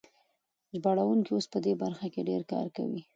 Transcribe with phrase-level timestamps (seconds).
[0.79, 3.01] ژباړونکي اوس په دې برخه کې ډېر کار کوي.